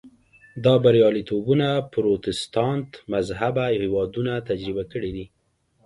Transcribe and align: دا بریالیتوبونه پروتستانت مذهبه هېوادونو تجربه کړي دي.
دا 0.65 0.73
بریالیتوبونه 0.83 1.69
پروتستانت 1.93 2.91
مذهبه 3.13 3.65
هېوادونو 3.81 4.33
تجربه 4.49 4.83
کړي 4.91 5.11
دي. 5.15 5.25